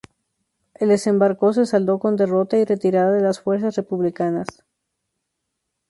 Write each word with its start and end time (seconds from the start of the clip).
El 0.73 0.89
desembarco 0.89 1.53
se 1.53 1.67
saldó 1.67 1.99
con 1.99 2.13
la 2.13 2.25
derrota 2.25 2.57
y 2.57 2.65
retirada 2.65 3.11
de 3.11 3.21
las 3.21 3.39
fuerzas 3.39 3.75
republicanas. 3.75 4.47